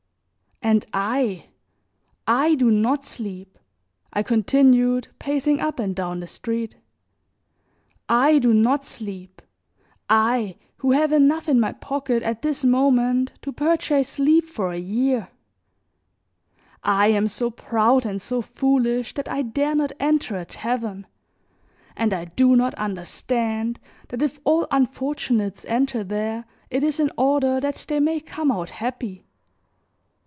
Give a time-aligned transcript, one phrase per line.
[0.63, 1.45] "And I,
[2.27, 3.57] I do not sleep,"
[4.13, 6.75] I continued pacing up and down the street,
[8.07, 9.41] "I do not sleep,
[10.07, 14.77] I who have enough in my pocket at this moment to purchase sleep for a
[14.77, 15.29] year;
[16.83, 21.07] I am so proud and so foolish that I dare not enter a tavern,
[21.95, 23.79] and I do not understand
[24.09, 28.69] that if all unfortunates enter there, it is in order that they may come out
[28.69, 29.25] happy.